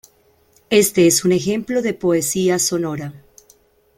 Este 0.71 1.05
es 1.05 1.25
un 1.25 1.31
ejemplo 1.31 1.83
de 1.83 1.93
poesía 1.93 2.57
sonora. 2.57 3.13